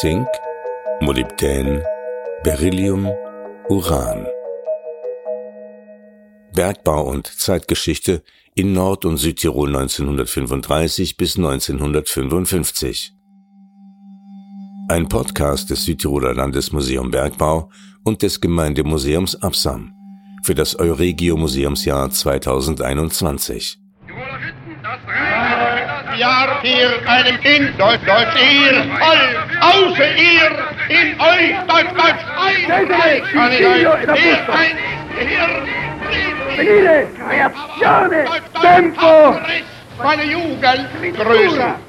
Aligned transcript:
Zink, 0.00 0.28
Molybdän, 1.00 1.82
Beryllium, 2.44 3.10
Uran. 3.68 4.28
Bergbau 6.54 7.02
und 7.02 7.26
Zeitgeschichte 7.26 8.22
in 8.54 8.72
Nord- 8.74 9.04
und 9.04 9.16
Südtirol 9.16 9.74
1935 9.74 11.16
bis 11.16 11.36
1955. 11.36 13.12
Ein 14.88 15.08
Podcast 15.08 15.70
des 15.70 15.84
Südtiroler 15.84 16.32
Landesmuseum 16.32 17.10
Bergbau 17.10 17.68
und 18.04 18.22
des 18.22 18.40
Gemeindemuseums 18.40 19.42
Absam 19.42 19.92
für 20.44 20.54
das 20.54 20.78
Euregio 20.78 21.36
Museumsjahr 21.36 22.08
2021. 22.08 23.80
Jahr 26.18 26.60
hier 26.62 27.00
einem 27.06 27.40
Kind, 27.40 27.78
Deutsch, 27.78 28.04
Deutsch, 28.04 28.34
ihr, 28.42 28.84
voll, 28.98 29.47
außer 29.60 30.16
ihr, 30.16 30.50
in 30.88 31.20
euch, 31.20 31.54
Deutsch, 31.66 31.92
Deutsch, 31.94 32.24
ein, 32.36 32.68
kann 33.32 33.52
ich 33.52 33.66
euch, 33.66 33.84
hier, 34.18 34.48
ein, 34.52 34.78
hier, 35.28 35.48
Venire, 36.56 37.06
reazione, 37.28 38.24
tempo! 38.60 39.38
meine 40.02 40.24
Jugend 40.24 40.88
grüßen. 41.16 41.87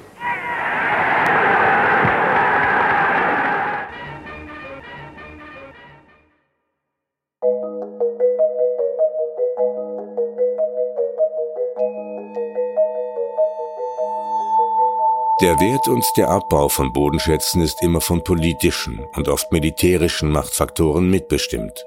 Der 15.41 15.57
Wert 15.61 15.87
und 15.87 16.03
der 16.17 16.27
Abbau 16.27 16.67
von 16.67 16.91
Bodenschätzen 16.91 17.61
ist 17.61 17.81
immer 17.81 18.01
von 18.01 18.21
politischen 18.25 18.99
und 19.15 19.29
oft 19.29 19.53
militärischen 19.53 20.31
Machtfaktoren 20.31 21.09
mitbestimmt. 21.09 21.85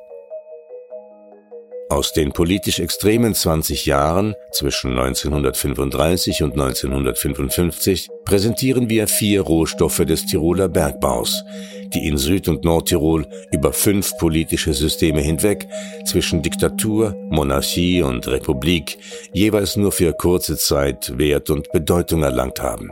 Aus 1.91 2.15
den 2.15 2.33
politisch 2.33 2.81
extremen 2.81 3.35
20 3.35 3.85
Jahren 3.85 4.35
zwischen 4.53 4.99
1935 4.99 6.43
und 6.43 6.53
1955 6.53 8.09
präsentieren 8.25 8.89
wir 8.89 9.07
vier 9.07 9.43
Rohstoffe 9.43 10.03
des 10.07 10.25
Tiroler 10.25 10.71
Bergbaus, 10.71 11.45
die 11.93 12.09
in 12.09 12.17
Süd- 12.17 12.49
und 12.49 12.65
Nordtirol 12.65 13.27
über 13.53 13.75
fünf 13.75 14.17
politische 14.17 14.73
Systeme 14.73 15.21
hinweg 15.21 15.69
zwischen 16.07 16.41
Diktatur, 16.41 17.15
Monarchie 17.29 18.01
und 18.01 18.27
Republik 18.29 18.97
jeweils 19.35 19.77
nur 19.77 19.93
für 19.93 20.15
kurze 20.15 20.57
Zeit 20.57 21.19
Wert 21.19 21.51
und 21.51 21.71
Bedeutung 21.73 22.23
erlangt 22.23 22.63
haben. 22.63 22.91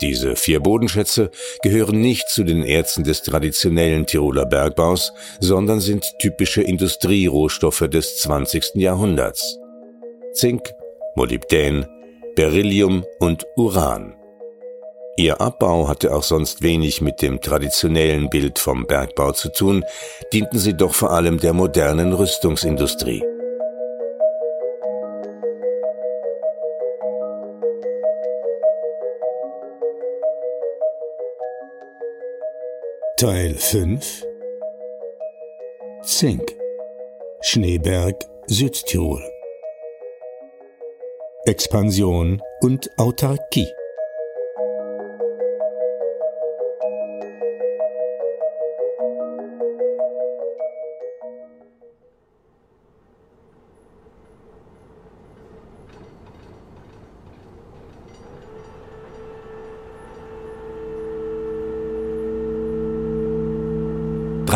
Diese 0.00 0.34
vier 0.34 0.60
Bodenschätze 0.60 1.30
gehören 1.62 2.00
nicht 2.00 2.28
zu 2.28 2.42
den 2.42 2.64
Erzen 2.64 3.04
des 3.04 3.22
traditionellen 3.22 4.06
Tiroler 4.06 4.46
Bergbaus, 4.46 5.12
sondern 5.40 5.80
sind 5.80 6.04
typische 6.18 6.62
Industrierohstoffe 6.62 7.88
des 7.88 8.18
20. 8.18 8.74
Jahrhunderts. 8.74 9.58
Zink, 10.32 10.72
Molybdän, 11.14 11.86
Beryllium 12.34 13.04
und 13.20 13.46
Uran. 13.56 14.16
Ihr 15.16 15.42
Abbau 15.42 15.88
hatte 15.88 16.14
auch 16.14 16.22
sonst 16.22 16.62
wenig 16.62 17.02
mit 17.02 17.20
dem 17.20 17.40
traditionellen 17.40 18.30
Bild 18.30 18.58
vom 18.58 18.86
Bergbau 18.86 19.32
zu 19.32 19.50
tun, 19.52 19.84
dienten 20.32 20.58
sie 20.58 20.74
doch 20.74 20.94
vor 20.94 21.12
allem 21.12 21.38
der 21.38 21.52
modernen 21.52 22.14
Rüstungsindustrie. 22.14 23.22
Teil 33.22 33.54
5 33.54 34.26
Zink. 36.02 36.42
Schneeberg 37.40 38.16
Südtirol. 38.48 39.22
Expansion 41.44 42.42
und 42.62 42.90
Autarkie 42.96 43.68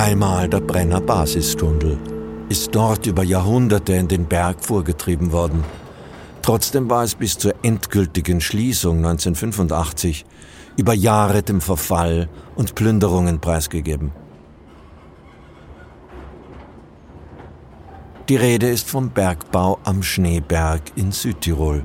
Dreimal 0.06 0.49
der 0.49 0.61
Brenner 0.61 1.00
Basistunnel 1.00 1.99
ist 2.49 2.72
dort 2.72 3.09
über 3.09 3.25
Jahrhunderte 3.25 3.93
in 3.94 4.06
den 4.06 4.27
Berg 4.27 4.65
vorgetrieben 4.65 5.33
worden. 5.33 5.65
Trotzdem 6.43 6.89
war 6.89 7.03
es 7.03 7.17
bis 7.17 7.37
zur 7.37 7.55
endgültigen 7.65 8.41
Schließung 8.41 8.99
1985 8.99 10.25
über 10.77 10.94
Jahre 10.94 11.43
dem 11.43 11.61
Verfall 11.61 12.28
und 12.55 12.77
Plünderungen 12.77 13.41
preisgegeben. 13.41 14.12
Die 18.28 18.37
Rede 18.37 18.69
ist 18.69 18.88
vom 18.88 19.11
Bergbau 19.11 19.81
am 19.83 20.05
Schneeberg 20.05 20.83
in 20.94 21.11
Südtirol. 21.11 21.83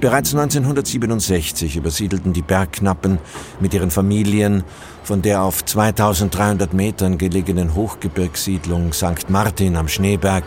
Bereits 0.00 0.34
1967 0.34 1.76
übersiedelten 1.76 2.32
die 2.32 2.42
Bergknappen 2.42 3.18
mit 3.60 3.74
ihren 3.74 3.90
Familien 3.90 4.64
von 5.02 5.22
der 5.22 5.42
auf 5.42 5.64
2300 5.64 6.72
Metern 6.72 7.18
gelegenen 7.18 7.74
Hochgebirgssiedlung 7.74 8.92
St. 8.92 9.28
Martin 9.28 9.76
am 9.76 9.88
Schneeberg 9.88 10.44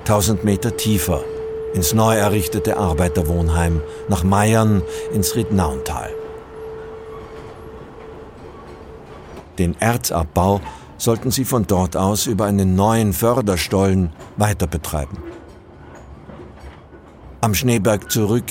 1000 0.00 0.44
Meter 0.44 0.76
tiefer 0.76 1.22
ins 1.74 1.92
neu 1.92 2.14
errichtete 2.14 2.76
Arbeiterwohnheim 2.76 3.80
nach 4.08 4.22
Meiern 4.22 4.82
ins 5.12 5.34
Riednauntal. 5.34 6.10
Den 9.58 9.76
Erzabbau 9.80 10.60
sollten 10.98 11.30
sie 11.30 11.44
von 11.44 11.66
dort 11.66 11.96
aus 11.96 12.26
über 12.26 12.46
einen 12.46 12.74
neuen 12.74 13.12
Förderstollen 13.12 14.12
weiter 14.36 14.66
betreiben. 14.66 15.18
Am 17.44 17.52
Schneeberg 17.52 18.10
zurück 18.10 18.50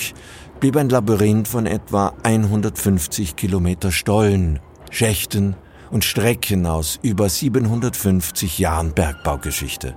blieb 0.59 0.77
ein 0.77 0.87
Labyrinth 0.87 1.47
von 1.47 1.65
etwa 1.65 2.13
150 2.21 3.35
Kilometer 3.35 3.91
Stollen, 3.91 4.59
Schächten 4.91 5.55
und 5.89 6.05
Strecken 6.05 6.67
aus 6.67 6.99
über 7.01 7.27
750 7.27 8.59
Jahren 8.59 8.93
Bergbaugeschichte. 8.93 9.95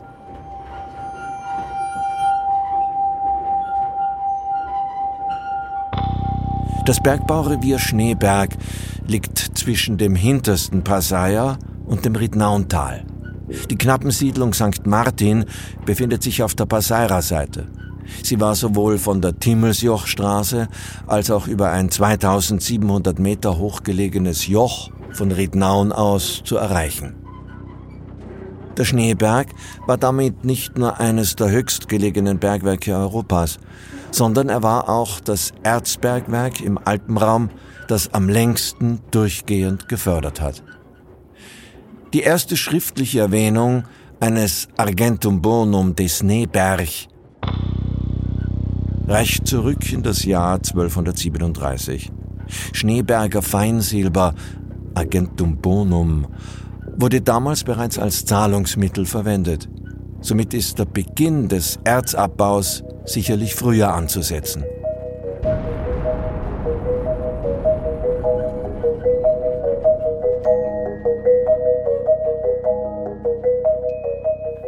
Das 6.87 7.03
Bergbaurevier 7.03 7.79
Schneeberg 7.79 8.57
liegt 9.07 9.37
zwischen 9.59 9.99
dem 9.99 10.15
hintersten 10.15 10.83
Passaia 10.85 11.59
und 11.85 12.07
dem 12.07 12.17
Riednauntal. 12.17 13.05
Die 13.69 13.77
Knappensiedlung 13.77 14.55
St. 14.55 14.87
Martin 14.87 15.45
befindet 15.85 16.23
sich 16.23 16.43
auf 16.43 16.55
der 16.55 16.65
Passaira-Seite. 16.65 17.69
Sie 18.23 18.41
war 18.41 18.55
sowohl 18.55 18.99
von 18.99 19.21
der 19.21 19.39
Timmelsjochstraße 19.39 20.69
als 21.07 21.31
auch 21.31 21.47
über 21.47 21.71
ein 21.71 21.91
2700 21.91 23.19
Meter 23.19 23.59
hochgelegenes 23.59 24.47
Joch 24.47 24.91
von 25.13 25.33
Riednaun 25.33 25.93
aus 25.93 26.43
zu 26.45 26.57
erreichen. 26.57 27.17
Der 28.77 28.85
Schneeberg 28.85 29.49
war 29.87 29.97
damit 29.97 30.45
nicht 30.45 30.77
nur 30.77 31.01
eines 31.01 31.35
der 31.35 31.51
höchstgelegenen 31.51 32.39
Bergwerke 32.39 32.95
Europas, 32.95 33.59
sondern 34.11 34.51
er 34.51 34.63
war 34.63 34.89
auch 34.91 35.21
das 35.21 35.53
Erzbergwerk 35.63 36.61
im 36.61 36.79
Alpenraum, 36.85 37.51
das 37.89 38.13
am 38.13 38.29
längsten 38.29 39.01
durchgehend 39.11 39.89
gefördert 39.89 40.41
hat. 40.41 40.63
Die 42.13 42.21
erste 42.21 42.57
schriftliche 42.57 43.21
Erwähnung 43.21 43.85
eines 44.21 44.69
Argentum 44.77 45.41
Bonum 45.41 45.95
des 45.95 46.19
Schneeberg 46.19 46.89
reicht 49.07 49.47
zurück 49.47 49.93
in 49.93 50.03
das 50.03 50.25
Jahr 50.25 50.55
1237. 50.55 52.11
Schneeberger 52.73 53.43
Feinsilber, 53.43 54.35
Argentum 54.95 55.59
Bonum, 55.59 56.27
wurde 56.97 57.21
damals 57.21 57.65
bereits 57.65 57.99
als 57.99 58.25
Zahlungsmittel 58.25 59.07
verwendet. 59.07 59.69
Somit 60.21 60.55
ist 60.55 60.79
der 60.79 60.87
Beginn 60.87 61.49
des 61.49 61.79
Erzabbaus 61.85 62.83
sicherlich 63.05 63.55
früher 63.55 63.93
anzusetzen. 63.93 64.65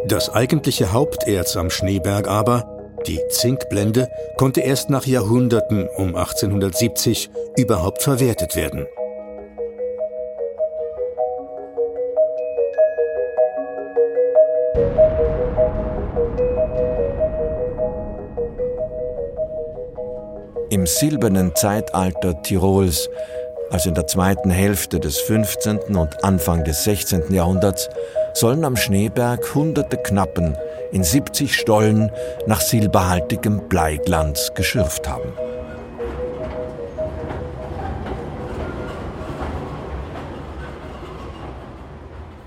Das 0.06 0.30
eigentliche 0.30 0.92
Haupterz 0.92 1.56
am 1.56 1.68
Schneeberg 1.68 2.28
aber, 2.28 2.77
die 3.06 3.20
Zinkblende 3.30 4.08
konnte 4.36 4.60
erst 4.60 4.90
nach 4.90 5.06
Jahrhunderten 5.06 5.88
um 5.96 6.16
1870 6.16 7.30
überhaupt 7.56 8.02
verwertet 8.02 8.56
werden. 8.56 8.86
Im 20.70 20.86
silbernen 20.86 21.54
Zeitalter 21.54 22.42
Tirols, 22.42 23.08
also 23.70 23.88
in 23.88 23.94
der 23.94 24.06
zweiten 24.06 24.50
Hälfte 24.50 25.00
des 25.00 25.18
15. 25.18 25.96
und 25.96 26.22
Anfang 26.22 26.64
des 26.64 26.84
16. 26.84 27.32
Jahrhunderts, 27.32 27.88
sollen 28.34 28.64
am 28.64 28.76
Schneeberg 28.76 29.54
hunderte 29.54 29.96
Knappen 29.96 30.56
in 30.92 31.04
70 31.04 31.54
Stollen 31.54 32.10
nach 32.46 32.60
silberhaltigem 32.60 33.68
Bleiglanz 33.68 34.52
geschürft 34.54 35.08
haben. 35.08 35.32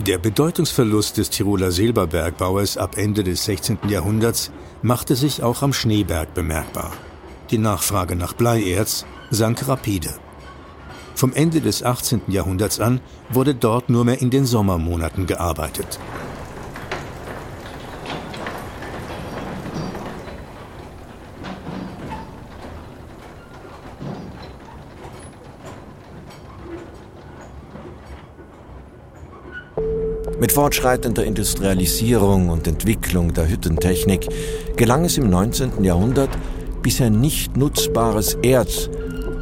Der 0.08 0.18
Bedeutungsverlust 0.18 1.18
des 1.18 1.30
Tiroler 1.30 1.72
Silberbergbaues 1.72 2.76
ab 2.78 2.98
Ende 2.98 3.24
des 3.24 3.46
16. 3.46 3.78
Jahrhunderts 3.88 4.52
machte 4.82 5.16
sich 5.16 5.44
auch 5.44 5.62
am 5.62 5.74
Schneeberg 5.74 6.34
bemerkbar. 6.34 6.92
Die 7.52 7.60
Nachfrage 7.60 8.16
nach 8.16 8.34
Bleierz 8.34 9.06
sank 9.30 9.68
rapide. 9.68 10.10
Vom 11.14 11.34
Ende 11.34 11.62
des 11.62 11.84
18. 11.84 12.22
Jahrhunderts 12.30 12.80
an 12.80 13.00
wurde 13.30 13.54
dort 13.54 13.90
nur 13.92 14.04
mehr 14.04 14.22
in 14.22 14.32
den 14.32 14.46
Sommermonaten 14.46 15.28
gearbeitet. 15.28 16.00
Mit 30.42 30.54
fortschreitender 30.54 31.24
Industrialisierung 31.24 32.50
und 32.50 32.66
Entwicklung 32.66 33.32
der 33.32 33.48
Hüttentechnik 33.48 34.28
gelang 34.76 35.06
es 35.06 35.20
im 35.20 35.30
19. 35.30 35.84
Jahrhundert, 35.84 36.32
bisher 36.82 37.12
nicht 37.12 37.56
nutzbares 37.58 38.34
Erz, 38.42 38.90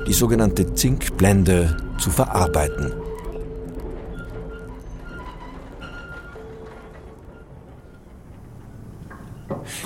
die 0.06 0.12
sogenannte 0.12 0.74
Zinkblende, 0.74 1.78
zu 2.00 2.10
verarbeiten. 2.10 2.92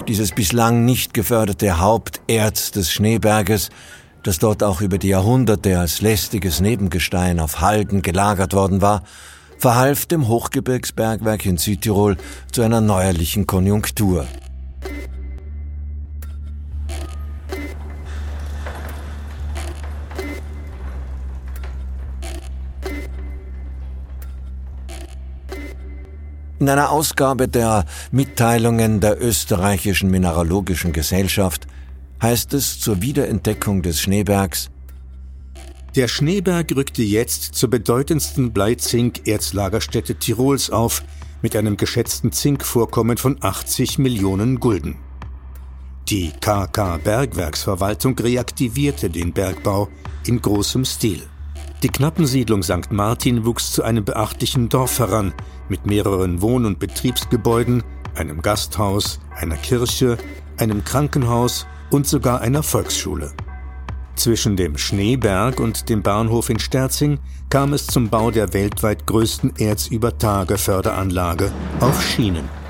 Dieses 0.07 0.31
bislang 0.31 0.83
nicht 0.83 1.13
geförderte 1.13 1.79
Haupterz 1.79 2.71
des 2.71 2.91
Schneeberges, 2.91 3.69
das 4.23 4.39
dort 4.39 4.63
auch 4.63 4.81
über 4.81 4.97
die 4.97 5.09
Jahrhunderte 5.09 5.77
als 5.77 6.01
lästiges 6.01 6.59
Nebengestein 6.59 7.39
auf 7.39 7.61
Halden 7.61 8.01
gelagert 8.01 8.55
worden 8.55 8.81
war, 8.81 9.03
verhalf 9.57 10.05
dem 10.05 10.27
Hochgebirgsbergwerk 10.27 11.45
in 11.45 11.57
Südtirol 11.57 12.17
zu 12.51 12.61
einer 12.61 12.81
neuerlichen 12.81 13.47
Konjunktur. 13.47 14.27
In 26.63 26.69
einer 26.69 26.91
Ausgabe 26.91 27.49
der 27.49 27.83
Mitteilungen 28.11 29.01
der 29.01 29.21
österreichischen 29.21 30.09
Mineralogischen 30.09 30.93
Gesellschaft 30.93 31.67
heißt 32.21 32.53
es 32.53 32.79
zur 32.79 33.01
Wiederentdeckung 33.01 33.81
des 33.81 33.99
Schneebergs, 33.99 34.69
der 35.95 36.07
Schneeberg 36.07 36.75
rückte 36.75 37.03
jetzt 37.03 37.55
zur 37.55 37.69
bedeutendsten 37.69 38.51
Bleizink-Erzlagerstätte 38.51 40.15
Tirols 40.15 40.69
auf, 40.69 41.03
mit 41.41 41.55
einem 41.55 41.77
geschätzten 41.77 42.31
Zinkvorkommen 42.31 43.17
von 43.17 43.37
80 43.41 43.99
Millionen 43.99 44.59
Gulden. 44.59 44.95
Die 46.09 46.31
KK 46.39 46.97
Bergwerksverwaltung 46.97 48.17
reaktivierte 48.17 49.09
den 49.09 49.33
Bergbau 49.33 49.89
in 50.25 50.41
großem 50.41 50.83
Stil. 50.85 51.21
Die 51.83 51.89
Knappensiedlung 51.89 52.63
St. 52.63 52.91
Martin 52.91 53.45
wuchs 53.45 53.73
zu 53.73 53.83
einem 53.83 54.05
beachtlichen 54.05 54.69
Dorf 54.69 54.99
heran, 54.99 55.33
mit 55.69 55.85
mehreren 55.85 56.41
Wohn- 56.41 56.65
und 56.65 56.79
Betriebsgebäuden, 56.79 57.83
einem 58.15 58.41
Gasthaus, 58.41 59.19
einer 59.35 59.57
Kirche, 59.57 60.17
einem 60.57 60.83
Krankenhaus 60.83 61.67
und 61.89 62.07
sogar 62.07 62.41
einer 62.41 62.63
Volksschule. 62.63 63.33
Zwischen 64.15 64.55
dem 64.55 64.77
Schneeberg 64.77 65.59
und 65.59 65.89
dem 65.89 66.03
Bahnhof 66.03 66.49
in 66.49 66.59
Sterzing 66.59 67.19
kam 67.49 67.73
es 67.73 67.87
zum 67.87 68.09
Bau 68.09 68.31
der 68.31 68.53
weltweit 68.53 69.07
größten 69.07 69.55
Erzübertageförderanlage 69.57 71.51
auf 71.79 72.01
Schienen. 72.03 72.62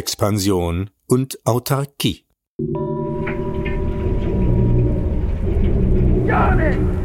Expansion 0.00 0.88
und 1.08 1.38
Autarkie. 1.44 2.24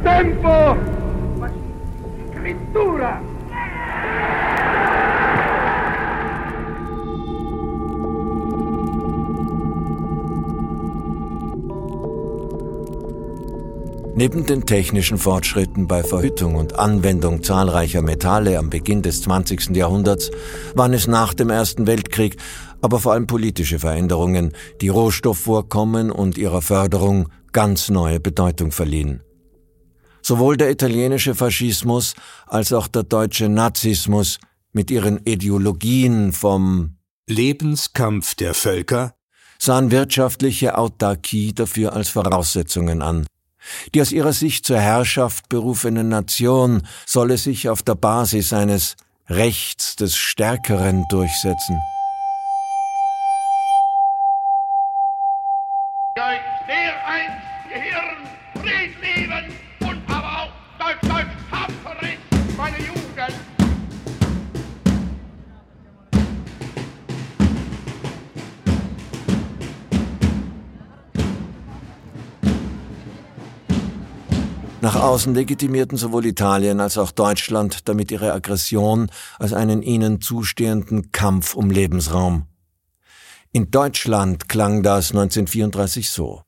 Tempo! 0.01 1.04
Neben 14.17 14.45
den 14.45 14.65
technischen 14.65 15.17
Fortschritten 15.17 15.87
bei 15.87 16.01
Verhüttung 16.01 16.55
und 16.55 16.79
Anwendung 16.79 17.43
zahlreicher 17.43 18.01
Metalle 18.01 18.57
am 18.57 18.69
Beginn 18.69 19.01
des 19.01 19.21
20. 19.23 19.75
Jahrhunderts 19.75 20.31
waren 20.73 20.93
es 20.93 21.05
nach 21.05 21.33
dem 21.33 21.49
Ersten 21.49 21.85
Weltkrieg 21.85 22.37
aber 22.81 23.01
vor 23.01 23.11
allem 23.11 23.27
politische 23.27 23.77
Veränderungen, 23.77 24.53
die 24.79 24.87
Rohstoffvorkommen 24.87 26.11
und 26.11 26.37
ihrer 26.37 26.61
Förderung 26.61 27.27
ganz 27.51 27.89
neue 27.89 28.21
Bedeutung 28.21 28.71
verliehen. 28.71 29.21
Sowohl 30.21 30.55
der 30.55 30.71
italienische 30.71 31.35
Faschismus 31.35 32.13
als 32.47 32.71
auch 32.71 32.87
der 32.87 33.03
deutsche 33.03 33.49
Nazismus 33.49 34.39
mit 34.71 34.91
ihren 34.91 35.17
Ideologien 35.25 36.31
vom 36.31 36.95
Lebenskampf 37.27 38.35
der 38.35 38.53
Völker 38.53 39.15
sahen 39.59 39.91
wirtschaftliche 39.91 40.77
Autarkie 40.77 41.53
dafür 41.53 41.93
als 41.93 42.09
Voraussetzungen 42.09 43.01
an. 43.01 43.25
Die 43.93 44.01
aus 44.01 44.11
ihrer 44.11 44.33
Sicht 44.33 44.65
zur 44.65 44.79
Herrschaft 44.79 45.49
berufene 45.49 46.03
Nation 46.03 46.83
solle 47.05 47.37
sich 47.37 47.69
auf 47.69 47.81
der 47.83 47.95
Basis 47.95 48.53
eines 48.53 48.95
Rechts 49.27 49.95
des 49.95 50.15
Stärkeren 50.15 51.05
durchsetzen. 51.09 51.81
Nach 74.85 75.01
außen 75.01 75.33
legitimierten 75.33 75.97
sowohl 75.97 76.27
Italien 76.27 76.79
als 76.79 76.99
auch 76.99 77.09
Deutschland 77.09 77.89
damit 77.89 78.11
ihre 78.11 78.33
Aggression 78.33 79.09
als 79.39 79.51
einen 79.51 79.81
ihnen 79.81 80.21
zustehenden 80.21 81.11
Kampf 81.11 81.55
um 81.55 81.71
Lebensraum. 81.71 82.45
In 83.51 83.71
Deutschland 83.71 84.47
klang 84.47 84.83
das 84.83 85.09
1934 85.09 86.11
so. 86.11 86.43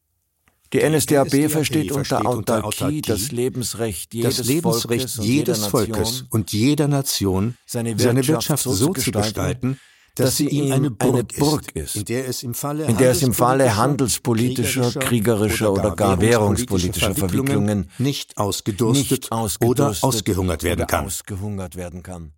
Die 0.71 0.87
NSDAP, 0.87 1.29
die 1.29 1.45
NSDAP 1.45 1.51
versteht, 1.51 1.91
unter 1.91 2.27
Autarkie, 2.27 2.67
Autarkie 2.67 3.01
das 3.01 3.31
Lebensrecht 3.31 4.13
jedes, 4.13 4.37
das 4.37 4.45
Lebensrecht 4.45 5.09
Volkes, 5.09 5.25
jedes 5.25 5.63
und 5.63 5.69
Volkes 5.71 6.25
und 6.29 6.51
jeder 6.51 6.87
Nation, 6.87 7.57
seine 7.65 7.97
Wirtschaft, 7.97 8.03
seine 8.03 8.27
Wirtschaft 8.27 8.63
so 8.65 8.93
zu 8.93 9.11
gestalten, 9.11 9.79
dass, 10.17 10.37
sie 10.37 10.47
ihm 10.47 10.71
eine 10.71 10.91
Burg, 10.91 11.13
eine 11.13 11.23
Burg 11.23 11.75
ist, 11.75 11.95
in 11.95 12.05
der 12.05 12.27
es 12.27 12.43
im 12.43 12.53
Falle, 12.53 12.85
in 12.85 12.97
der 12.97 13.11
es 13.11 13.21
im 13.21 13.33
Falle 13.33 13.75
handelspolitischer, 13.75 14.91
kriegerischer 14.99 15.71
oder 15.71 15.95
gar 15.95 16.19
währungspolitischer 16.19 17.13
Verwicklungen 17.15 17.89
nicht 17.97 18.37
ausgedurstet, 18.37 19.11
nicht 19.11 19.31
ausgedurstet 19.31 20.03
oder 20.03 20.07
ausgehungert 20.07 20.63
werden 20.63 20.87
kann. 20.87 21.05
Ausgehungert 21.05 21.75
werden 21.75 22.03
kann. 22.03 22.31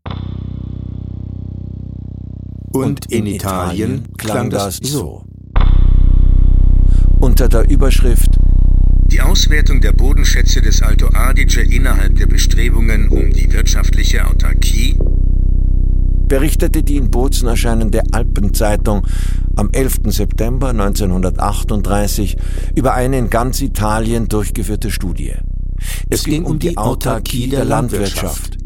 Und 2.72 3.12
in 3.12 3.26
Italien 3.26 4.08
klang 4.18 4.50
das 4.50 4.78
so. 4.78 5.24
Unter 7.20 7.50
der 7.50 7.70
Überschrift 7.70 8.30
Die 9.08 9.22
Auswertung 9.22 9.82
der 9.82 9.92
Bodenschätze 9.92 10.62
des 10.62 10.82
Alto 10.82 11.08
Adige 11.08 11.62
innerhalb 11.62 12.16
der 12.16 12.28
Bestrebungen 12.28 13.10
um 13.10 13.32
die 13.32 13.52
wirtschaftliche 13.52 14.28
Autarkie 14.28 14.98
berichtete 16.30 16.84
die 16.84 16.96
in 16.96 17.12
Bozen 17.12 17.50
erscheinende 17.50 18.02
Alpenzeitung 18.12 19.06
am 19.58 19.70
11. 19.72 20.00
September 20.06 20.70
1938 20.70 22.38
über 22.76 22.94
eine 22.94 23.18
in 23.18 23.30
ganz 23.30 23.60
Italien 23.62 24.30
durchgeführte 24.30 24.92
Studie. 24.92 25.34
Es, 26.10 26.20
es 26.20 26.24
ging 26.24 26.46
um 26.46 26.60
die 26.60 26.78
Autarkie 26.78 27.50
der 27.50 27.66
Landwirtschaft. 27.66 28.58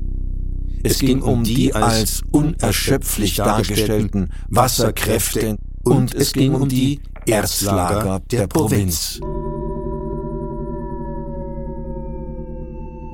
Es 0.83 0.99
ging 0.99 1.21
um 1.21 1.43
die 1.43 1.73
als 1.73 2.21
unerschöpflich 2.31 3.37
dargestellten 3.37 4.29
Wasserkräfte 4.49 5.57
und 5.83 6.13
es 6.13 6.33
ging 6.33 6.53
um 6.53 6.67
die 6.67 6.99
Erzlager 7.25 8.19
der 8.29 8.47
Provinz. 8.47 9.19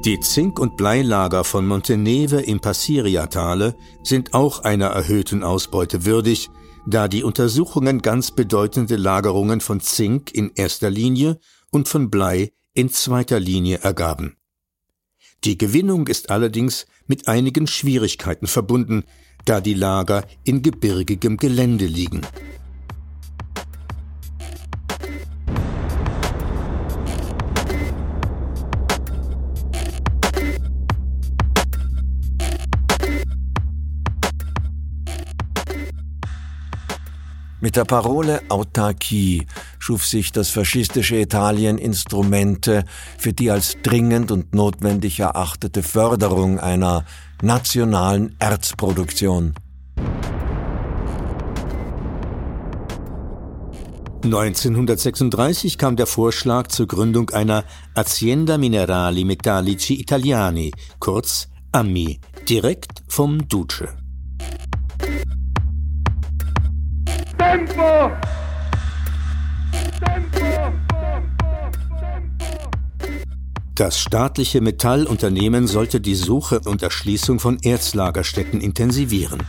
Die 0.06 0.22
Zink- 0.22 0.60
und 0.60 0.78
Bleilager 0.78 1.44
von 1.44 1.68
Monteneve 1.68 2.40
im 2.40 2.62
Passiriatale 2.62 3.76
sind 4.02 4.34
auch 4.34 4.60
einer 4.64 4.88
erhöhten 4.88 5.44
Ausbeute 5.44 6.06
würdig, 6.06 6.50
da 6.88 7.10
die 7.10 7.22
Untersuchungen 7.22 8.02
ganz 8.02 8.32
bedeutende 8.32 8.96
Lagerungen 8.96 9.60
von 9.60 9.82
Zink 9.82 10.34
in 10.34 10.52
erster 10.56 10.90
Linie 10.90 11.38
und 11.70 11.90
von 11.90 12.10
Blei 12.10 12.54
in 12.74 12.90
zweiter 12.90 13.42
Linie 13.42 13.80
ergaben. 13.80 14.38
Die 15.44 15.58
Gewinnung 15.58 16.08
ist 16.08 16.30
allerdings 16.30 16.88
mit 17.06 17.28
einigen 17.28 17.68
Schwierigkeiten 17.68 18.48
verbunden, 18.48 19.04
da 19.44 19.60
die 19.60 19.74
Lager 19.74 20.26
in 20.46 20.62
gebirgigem 20.62 21.36
Gelände 21.36 21.86
liegen. 21.86 22.22
Mit 37.70 37.76
der 37.76 37.86
Parole 37.86 38.42
Autarkie 38.50 39.46
schuf 39.78 40.04
sich 40.04 40.32
das 40.32 40.50
faschistische 40.50 41.18
Italien 41.18 41.78
Instrumente 41.78 42.84
für 43.20 43.32
die 43.32 43.52
als 43.52 43.78
dringend 43.84 44.32
und 44.32 44.56
notwendig 44.56 45.20
erachtete 45.20 45.84
Förderung 45.84 46.60
einer 46.60 47.06
nationalen 47.44 48.36
Erzproduktion. 48.40 49.54
1936 54.24 55.78
kam 55.78 55.96
der 55.96 56.08
Vorschlag 56.08 56.70
zur 56.70 56.88
Gründung 56.88 57.30
einer 57.30 57.66
Azienda 57.94 58.58
Minerali 58.58 59.26
Metallici 59.26 59.94
Italiani, 59.94 60.72
kurz 60.98 61.50
AMI, 61.72 62.20
direkt 62.50 63.04
vom 63.08 63.48
Duce. 63.48 63.99
Tempo! 67.50 68.12
Tempo! 70.06 70.72
Das 73.74 74.00
staatliche 74.00 74.62
Metallunternehmen 74.62 75.66
sollte 75.66 76.00
die 76.00 76.14
Suche 76.14 76.60
und 76.60 76.84
Erschließung 76.84 77.40
von 77.40 77.58
Erzlagerstätten 77.64 78.62
intensivieren. 78.62 79.40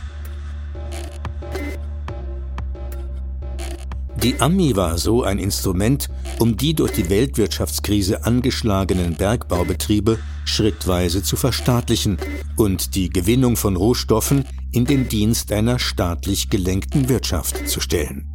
Die 4.23 4.41
AMI 4.41 4.75
war 4.75 4.97
so 4.97 5.21
ein 5.21 5.37
Instrument, 5.37 6.09
um 6.39 6.57
die 6.57 6.73
durch 6.73 6.93
die 6.93 7.07
Weltwirtschaftskrise 7.07 8.25
angeschlagenen 8.25 9.13
Bergbaubetriebe 9.13 10.17
schrittweise 10.45 11.23
zu 11.23 11.35
verstaatlichen 11.35 12.17
und 12.55 12.95
die 12.95 13.09
Gewinnung 13.09 13.55
von 13.55 13.75
Rohstoffen 13.75 14.45
in 14.71 14.85
den 14.85 15.09
Dienst 15.09 15.51
einer 15.51 15.79
staatlich 15.79 16.49
gelenkten 16.49 17.09
Wirtschaft 17.09 17.67
zu 17.67 17.79
stellen. 17.79 18.27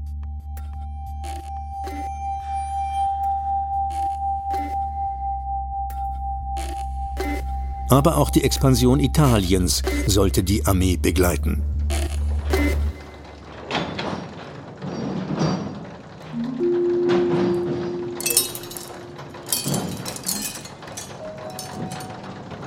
Aber 7.88 8.16
auch 8.16 8.30
die 8.30 8.42
Expansion 8.42 8.98
Italiens 8.98 9.82
sollte 10.06 10.42
die 10.42 10.66
Armee 10.66 10.96
begleiten. 10.96 11.75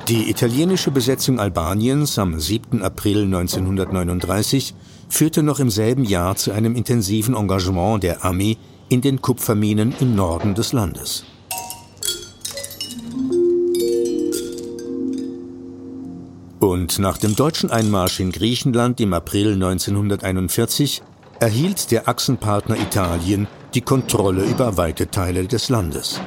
Die 0.09 0.27
italienische 0.27 0.89
Besetzung 0.89 1.39
Albaniens 1.39 2.17
am 2.17 2.39
7. 2.39 2.81
April 2.81 3.25
1939 3.25 4.73
führte 5.07 5.43
noch 5.43 5.59
im 5.59 5.69
selben 5.69 6.03
Jahr 6.03 6.35
zu 6.35 6.51
einem 6.51 6.75
intensiven 6.75 7.35
Engagement 7.35 8.01
der 8.01 8.25
Armee 8.25 8.57
in 8.89 9.01
den 9.01 9.21
Kupferminen 9.21 9.93
im 9.99 10.15
Norden 10.15 10.55
des 10.55 10.73
Landes. 10.73 11.25
Und 16.57 16.97
nach 16.97 17.19
dem 17.19 17.35
deutschen 17.35 17.69
Einmarsch 17.69 18.19
in 18.19 18.31
Griechenland 18.31 18.99
im 18.99 19.13
April 19.13 19.53
1941 19.53 21.03
erhielt 21.39 21.91
der 21.91 22.09
Achsenpartner 22.09 22.77
Italien 22.77 23.47
die 23.75 23.81
Kontrolle 23.81 24.43
über 24.43 24.75
weite 24.75 25.11
Teile 25.11 25.45
des 25.45 25.69
Landes. 25.69 26.19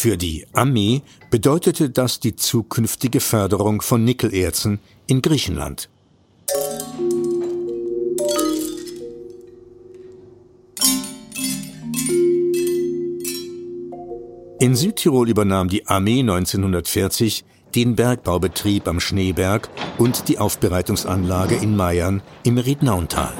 Für 0.00 0.16
die 0.16 0.46
Armee 0.52 1.02
bedeutete 1.28 1.90
das 1.90 2.20
die 2.20 2.36
zukünftige 2.36 3.18
Förderung 3.18 3.82
von 3.82 4.04
Nickelerzen 4.04 4.78
in 5.08 5.22
Griechenland. 5.22 5.88
In 14.60 14.76
Südtirol 14.76 15.28
übernahm 15.28 15.68
die 15.68 15.84
Armee 15.88 16.20
1940 16.20 17.44
den 17.74 17.96
Bergbaubetrieb 17.96 18.86
am 18.86 19.00
Schneeberg 19.00 19.68
und 19.98 20.28
die 20.28 20.38
Aufbereitungsanlage 20.38 21.56
in 21.56 21.74
Mayern 21.74 22.22
im 22.44 22.58
Riednauntal. 22.58 23.32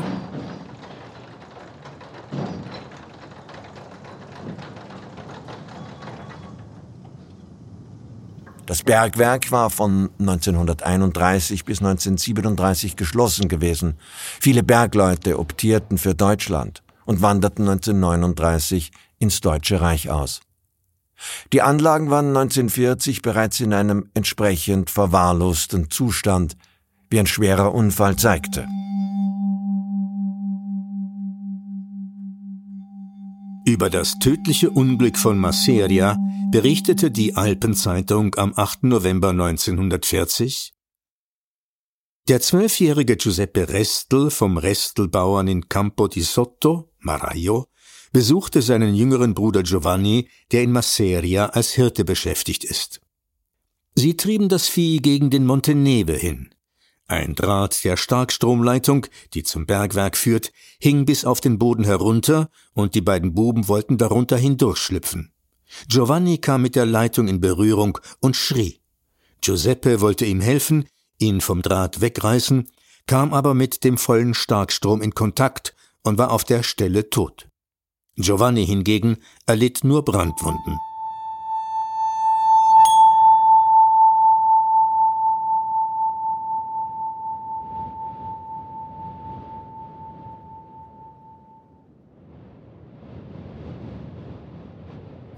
Das 8.69 8.83
Bergwerk 8.83 9.51
war 9.51 9.71
von 9.71 10.11
1931 10.19 11.65
bis 11.65 11.79
1937 11.79 12.97
geschlossen 12.97 13.49
gewesen. 13.49 13.95
Viele 14.43 14.63
Bergleute 14.63 15.39
optierten 15.39 15.97
für 15.97 16.15
Deutschland 16.15 16.83
und 17.07 17.23
wanderten 17.23 17.67
1939 17.67 18.93
ins 19.21 19.41
Deutsche 19.41 19.81
Reich 19.81 20.11
aus. 20.11 20.43
Die 21.55 21.63
Anlagen 21.63 22.11
waren 22.11 22.37
1940 22.37 23.23
bereits 23.23 23.59
in 23.61 23.73
einem 23.73 24.11
entsprechend 24.13 24.91
verwahrlosten 24.91 25.91
Zustand, 25.91 26.55
wie 27.09 27.21
ein 27.21 27.27
schwerer 27.27 27.73
Unfall 27.73 28.17
zeigte. 28.17 28.67
Über 33.65 33.89
das 33.89 34.19
tödliche 34.19 34.69
Unglück 34.69 35.17
von 35.17 35.39
Masseria 35.39 36.19
berichtete 36.51 37.11
die 37.11 37.37
Alpenzeitung 37.37 38.35
am 38.37 38.55
8. 38.57 38.85
November 38.85 39.31
1940 39.31 40.73
Der 42.27 42.41
zwölfjährige 42.41 43.17
Giuseppe 43.17 43.69
Restel 43.69 44.31
vom 44.31 44.57
Restelbauern 44.57 45.47
in 45.47 45.69
Campo 45.69 46.09
di 46.09 46.23
Sotto, 46.23 46.91
Marajo, 47.01 47.67
besuchte 48.13 48.63
seinen 48.63 48.95
jüngeren 48.95 49.35
Bruder 49.35 49.63
Giovanni, 49.63 50.29
der 50.51 50.63
in 50.63 50.73
Masseria 50.73 51.47
als 51.47 51.73
Hirte 51.73 52.07
beschäftigt 52.07 52.65
ist. 52.65 53.03
Sie 53.95 54.17
trieben 54.17 54.49
das 54.49 54.69
Vieh 54.69 55.01
gegen 55.01 55.29
den 55.29 55.45
Monte 55.45 55.75
Neve 55.75 56.15
hin. 56.15 56.55
Ein 57.07 57.35
Draht 57.35 57.85
der 57.85 57.99
Starkstromleitung, 57.99 59.07
die 59.35 59.43
zum 59.43 59.67
Bergwerk 59.67 60.17
führt, 60.17 60.53
hing 60.79 61.05
bis 61.05 61.27
auf 61.27 61.43
den 61.43 61.59
Boden 61.59 61.85
herunter, 61.85 62.51
und 62.73 62.95
die 62.95 63.03
beiden 63.03 63.35
Buben 63.35 63.69
wollten 63.69 63.99
darunter 63.99 64.39
hindurchschlüpfen. 64.39 65.33
Giovanni 65.89 66.39
kam 66.39 66.63
mit 66.63 66.77
der 66.77 66.87
Leitung 66.87 67.29
in 67.29 67.41
Berührung 67.41 67.99
und 68.21 68.37
schrie. 68.37 68.81
Giuseppe 69.41 70.01
wollte 70.01 70.25
ihm 70.25 70.41
helfen, 70.41 70.89
ihn 71.19 71.41
vom 71.41 71.63
Draht 71.63 72.01
wegreißen, 72.01 72.69
kam 73.07 73.33
aber 73.33 73.55
mit 73.55 73.85
dem 73.85 73.99
vollen 73.99 74.35
Starkstrom 74.35 75.03
in 75.03 75.15
Kontakt 75.15 75.75
und 76.03 76.19
war 76.19 76.31
auf 76.31 76.45
der 76.45 76.63
Stelle 76.63 77.11
tot. 77.11 77.49
Giovanni 78.17 78.67
hingegen 78.67 79.19
erlitt 79.47 79.85
nur 79.85 80.05
Brandwunden. 80.05 80.79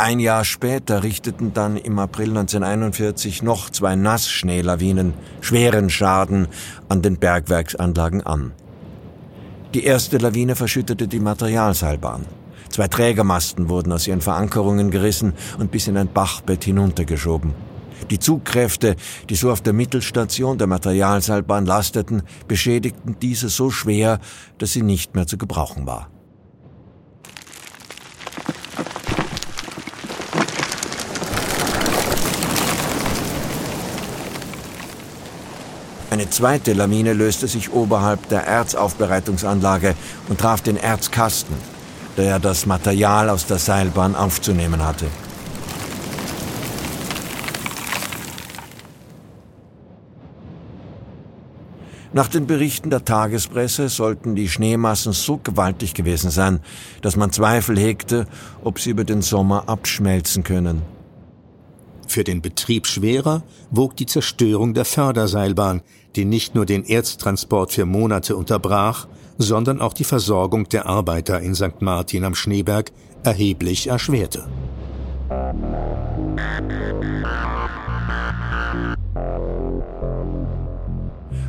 Ein 0.02 0.19
Jahr 0.19 0.47
später 0.47 1.02
richteten 1.02 1.52
dann 1.52 1.76
im 1.76 1.99
April 1.99 2.30
1941 2.30 3.42
noch 3.42 3.69
zwei 3.69 3.97
Nassschneelawinen 3.97 5.12
schweren 5.42 5.90
Schaden 5.90 6.49
an 6.88 7.02
den 7.02 7.19
Bergwerksanlagen 7.19 8.23
an. 8.23 8.52
Die 9.75 9.85
erste 9.85 10.16
Lawine 10.16 10.57
verschüttete 10.57 11.07
die 11.07 11.21
Materialseilbahn. 11.21 12.25
Zwei 12.71 12.88
Trägermasten 12.88 13.69
wurden 13.69 13.92
aus 13.92 14.07
ihren 14.07 14.23
Verankerungen 14.23 14.90
gerissen 14.90 15.35
und 15.59 15.71
bis 15.71 15.87
in 15.87 15.99
ein 15.99 16.11
Bachbett 16.11 16.64
hinuntergeschoben. 16.64 17.52
Die 18.09 18.19
Zugkräfte, 18.19 18.97
die 19.28 19.35
so 19.35 19.52
auf 19.52 19.61
der 19.61 19.75
Mittelstation 19.75 20.57
der 20.57 20.66
Materialseilbahn 20.66 21.66
lasteten, 21.66 22.23
beschädigten 22.49 23.16
diese 23.21 23.50
so 23.50 23.69
schwer, 23.69 24.19
dass 24.57 24.73
sie 24.73 24.83
nicht 24.83 25.14
mehr 25.14 25.26
zu 25.26 25.37
gebrauchen 25.37 25.85
war. 25.85 26.09
Eine 36.20 36.28
zweite 36.28 36.74
Lawine 36.74 37.14
löste 37.14 37.48
sich 37.48 37.72
oberhalb 37.72 38.28
der 38.28 38.46
Erzaufbereitungsanlage 38.46 39.94
und 40.28 40.38
traf 40.38 40.60
den 40.60 40.76
Erzkasten, 40.76 41.56
der 42.18 42.38
das 42.38 42.66
Material 42.66 43.30
aus 43.30 43.46
der 43.46 43.56
Seilbahn 43.56 44.14
aufzunehmen 44.14 44.84
hatte. 44.84 45.06
Nach 52.12 52.28
den 52.28 52.46
Berichten 52.46 52.90
der 52.90 53.06
Tagespresse 53.06 53.88
sollten 53.88 54.34
die 54.34 54.50
Schneemassen 54.50 55.14
so 55.14 55.38
gewaltig 55.38 55.94
gewesen 55.94 56.30
sein, 56.30 56.60
dass 57.00 57.16
man 57.16 57.32
Zweifel 57.32 57.78
hegte, 57.78 58.26
ob 58.62 58.78
sie 58.78 58.90
über 58.90 59.04
den 59.04 59.22
Sommer 59.22 59.70
abschmelzen 59.70 60.44
können. 60.44 61.00
Für 62.11 62.25
den 62.25 62.43
Betrieb 62.43 62.88
schwerer 62.88 63.45
wog 63.71 63.95
die 63.95 64.05
Zerstörung 64.05 64.75
der 64.75 64.85
Förderseilbahn, 64.85 65.81
die 66.17 66.25
nicht 66.25 66.57
nur 66.57 66.67
den 66.67 66.85
Erztransport 66.85 67.71
für 67.71 67.87
Monate 67.87 68.35
unterbrach, 68.35 69.07
sondern 69.38 69.81
auch 69.81 69.93
die 69.93 70.02
Versorgung 70.02 70.69
der 70.69 70.87
Arbeiter 70.87 71.38
in 71.38 71.55
St. 71.55 71.81
Martin 71.81 72.25
am 72.25 72.35
Schneeberg 72.35 72.90
erheblich 73.23 73.87
erschwerte. 73.87 74.49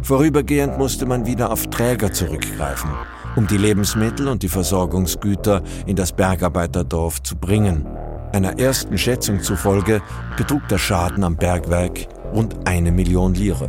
Vorübergehend 0.03 0.77
musste 0.77 1.07
man 1.07 1.25
wieder 1.25 1.51
auf 1.51 1.71
Träger 1.71 2.13
zurückgreifen, 2.13 2.91
um 3.35 3.47
die 3.47 3.57
Lebensmittel 3.57 4.27
und 4.27 4.43
die 4.43 4.49
Versorgungsgüter 4.49 5.63
in 5.87 5.95
das 5.95 6.11
Bergarbeiterdorf 6.11 7.23
zu 7.23 7.35
bringen. 7.35 7.87
Einer 8.33 8.57
ersten 8.57 8.97
Schätzung 8.97 9.41
zufolge 9.41 10.01
betrug 10.37 10.65
der 10.69 10.77
Schaden 10.77 11.23
am 11.25 11.35
Bergwerk 11.35 12.07
rund 12.33 12.55
eine 12.65 12.91
Million 12.91 13.33
Lire. 13.33 13.67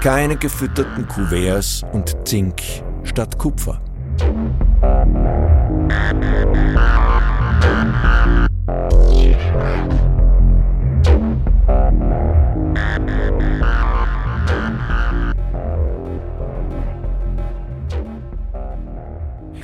Keine 0.00 0.36
gefütterten 0.36 1.06
Kuverts 1.06 1.84
und 1.92 2.16
Zink 2.26 2.62
statt 3.04 3.38
Kupfer. 3.38 3.80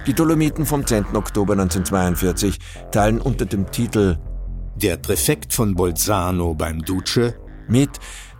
Die 0.06 0.12
Dolomiten 0.12 0.66
vom 0.66 0.86
10. 0.86 1.16
Oktober 1.16 1.54
1942 1.54 2.58
teilen 2.92 3.22
unter 3.22 3.46
dem 3.46 3.70
Titel 3.70 4.18
Der 4.76 4.98
Präfekt 4.98 5.54
von 5.54 5.74
Bolzano 5.74 6.54
beim 6.54 6.82
Duce 6.82 7.32
mit, 7.68 7.88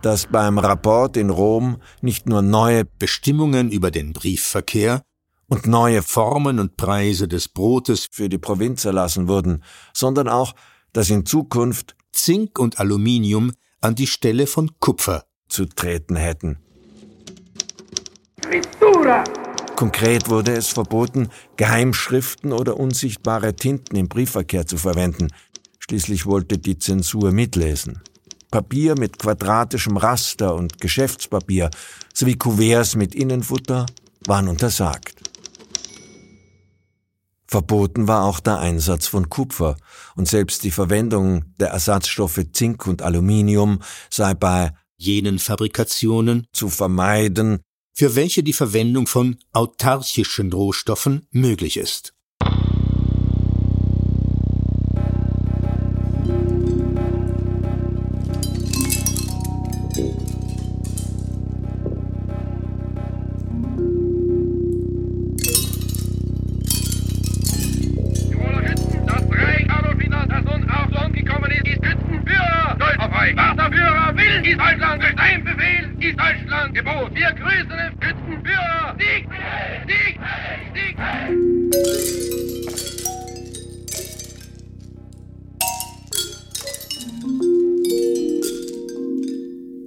dass 0.02 0.26
beim 0.26 0.58
Rapport 0.58 1.16
in 1.16 1.30
Rom 1.30 1.78
nicht 2.02 2.28
nur 2.28 2.42
neue 2.42 2.84
Bestimmungen 2.84 3.70
über 3.70 3.90
den 3.90 4.12
Briefverkehr 4.12 5.00
und 5.48 5.66
neue 5.66 6.02
Formen 6.02 6.58
und 6.58 6.76
Preise 6.76 7.28
des 7.28 7.48
Brotes 7.48 8.08
für 8.10 8.28
die 8.28 8.36
Provinz 8.36 8.84
erlassen 8.84 9.26
wurden, 9.26 9.64
sondern 9.94 10.28
auch, 10.28 10.54
dass 10.92 11.08
in 11.08 11.24
Zukunft 11.24 11.96
Zink 12.12 12.58
und 12.58 12.78
Aluminium 12.78 13.52
an 13.80 13.94
die 13.94 14.06
Stelle 14.06 14.46
von 14.46 14.70
Kupfer 14.80 15.24
zu 15.48 15.64
treten 15.64 16.16
hätten. 16.16 16.58
Scrittura! 18.44 19.24
Konkret 19.76 20.28
wurde 20.30 20.52
es 20.52 20.68
verboten, 20.68 21.30
Geheimschriften 21.56 22.52
oder 22.52 22.78
unsichtbare 22.78 23.56
Tinten 23.56 23.96
im 23.96 24.08
Briefverkehr 24.08 24.66
zu 24.66 24.78
verwenden. 24.78 25.28
Schließlich 25.80 26.26
wollte 26.26 26.58
die 26.58 26.78
Zensur 26.78 27.32
mitlesen. 27.32 28.00
Papier 28.52 28.96
mit 28.96 29.18
quadratischem 29.18 29.96
Raster 29.96 30.54
und 30.54 30.80
Geschäftspapier 30.80 31.70
sowie 32.14 32.36
Kuverts 32.36 32.94
mit 32.94 33.16
Innenfutter 33.16 33.86
waren 34.26 34.46
untersagt. 34.46 35.20
Verboten 37.48 38.06
war 38.06 38.24
auch 38.24 38.38
der 38.38 38.60
Einsatz 38.60 39.08
von 39.08 39.28
Kupfer 39.28 39.76
und 40.14 40.28
selbst 40.28 40.62
die 40.62 40.70
Verwendung 40.70 41.44
der 41.58 41.70
Ersatzstoffe 41.70 42.40
Zink 42.52 42.86
und 42.86 43.02
Aluminium 43.02 43.80
sei 44.08 44.34
bei 44.34 44.70
jenen 44.96 45.40
Fabrikationen 45.40 46.46
zu 46.52 46.68
vermeiden, 46.68 47.60
für 47.94 48.16
welche 48.16 48.42
die 48.42 48.52
Verwendung 48.52 49.06
von 49.06 49.38
autarchischen 49.52 50.52
Rohstoffen 50.52 51.26
möglich 51.30 51.76
ist. 51.76 52.12
ist 74.44 74.60
Deutschland 74.60 75.02
durch 75.02 75.14
Befehl, 75.44 75.96
ist 76.00 76.18
Deutschland 76.18 76.43
Gebot. 76.74 77.14
Wir 77.14 77.30
grüßen 77.32 77.68
den 77.68 77.92
Schützenführer. 78.02 78.96
Sieg! 78.98 79.28
Sieg! 79.86 80.18
Sieg! 80.74 80.98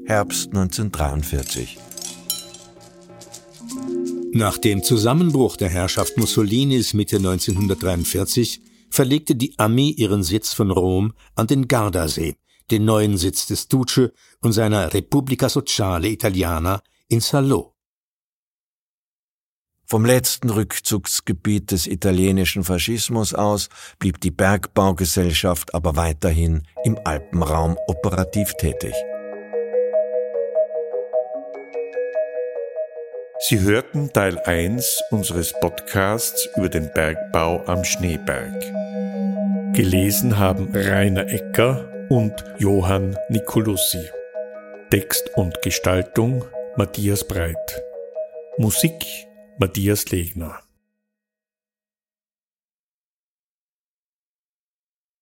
Herbst 0.05 0.47
1943. 0.47 1.77
Nach 4.31 4.57
dem 4.57 4.81
Zusammenbruch 4.81 5.57
der 5.57 5.67
Herrschaft 5.67 6.17
Mussolinis 6.17 6.93
Mitte 6.93 7.17
1943 7.17 8.61
verlegte 8.89 9.35
die 9.35 9.53
Armee 9.57 9.89
ihren 9.89 10.23
Sitz 10.23 10.53
von 10.53 10.71
Rom 10.71 11.11
an 11.35 11.47
den 11.47 11.67
Gardasee 11.67 12.37
den 12.71 12.85
neuen 12.85 13.17
Sitz 13.17 13.47
des 13.47 13.67
Duce 13.67 14.11
und 14.41 14.51
seiner 14.51 14.93
Repubblica 14.93 15.49
Sociale 15.49 16.09
Italiana 16.09 16.81
in 17.07 17.19
Salò. 17.19 17.73
Vom 19.89 20.03
letzten 20.03 20.49
Rückzugsgebiet 20.49 21.71
des 21.71 21.87
italienischen 21.87 22.65
Faschismus 22.65 23.33
aus 23.33 23.69
blieb 23.99 24.19
die 24.19 24.31
Bergbaugesellschaft 24.31 25.73
aber 25.73 25.95
weiterhin 25.95 26.63
im 26.83 26.99
Alpenraum 27.05 27.77
operativ 27.87 28.53
tätig. 28.55 28.93
Sie 33.39 33.61
hörten 33.61 34.11
Teil 34.11 34.39
1 34.39 35.03
unseres 35.11 35.53
Podcasts 35.61 36.49
über 36.57 36.67
den 36.67 36.91
Bergbau 36.91 37.63
am 37.65 37.85
Schneeberg. 37.85 38.59
Gelesen 39.73 40.37
haben 40.37 40.69
Rainer 40.73 41.27
Ecker 41.27 41.86
und 42.09 42.43
Johann 42.57 43.17
Nicolussi. 43.29 44.09
Text 44.89 45.29
und 45.35 45.61
Gestaltung 45.61 46.45
Matthias 46.75 47.27
Breit. 47.27 47.83
Musik 48.57 49.05
Matthias 49.59 50.09
Legner. 50.11 50.66